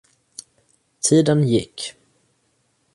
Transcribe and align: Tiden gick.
Tiden 1.03 1.41
gick. 1.47 1.93